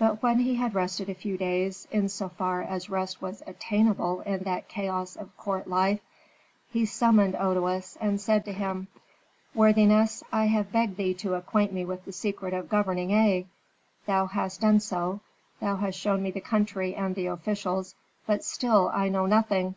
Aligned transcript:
But 0.00 0.20
when 0.20 0.40
he 0.40 0.56
had 0.56 0.74
rested 0.74 1.08
a 1.08 1.14
few 1.14 1.38
days, 1.38 1.86
in 1.92 2.08
so 2.08 2.28
far 2.28 2.60
as 2.60 2.90
rest 2.90 3.22
was 3.22 3.40
attainable 3.46 4.20
in 4.22 4.42
that 4.42 4.66
chaos 4.66 5.14
of 5.14 5.36
court 5.36 5.68
life, 5.68 6.00
he 6.72 6.84
summoned 6.84 7.36
Otoes, 7.36 7.96
and 8.00 8.20
said 8.20 8.44
to 8.46 8.52
him, 8.52 8.88
"Worthiness, 9.54 10.24
I 10.32 10.46
have 10.46 10.72
begged 10.72 10.96
thee 10.96 11.14
to 11.14 11.34
acquaint 11.34 11.72
me 11.72 11.84
with 11.84 12.04
the 12.04 12.10
secret 12.10 12.52
of 12.52 12.68
governing 12.68 13.12
Aa. 13.12 13.44
Thou 14.06 14.26
hast 14.26 14.62
done 14.62 14.80
so, 14.80 15.20
thou 15.60 15.76
hast 15.76 16.00
shown 16.00 16.20
me 16.24 16.32
the 16.32 16.40
country 16.40 16.96
and 16.96 17.14
the 17.14 17.26
officials, 17.26 17.94
but 18.26 18.42
still 18.42 18.90
I 18.92 19.08
know 19.08 19.26
nothing. 19.26 19.76